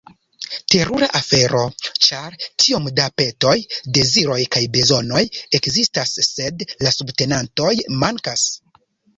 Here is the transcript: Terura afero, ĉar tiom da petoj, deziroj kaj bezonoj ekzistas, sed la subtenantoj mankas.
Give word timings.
Terura 0.75 1.09
afero, 1.17 1.59
ĉar 2.05 2.37
tiom 2.63 2.87
da 3.01 3.05
petoj, 3.21 3.53
deziroj 3.99 4.39
kaj 4.57 4.63
bezonoj 4.79 5.23
ekzistas, 5.61 6.17
sed 6.31 6.67
la 6.89 6.97
subtenantoj 6.99 7.73
mankas. 8.07 8.49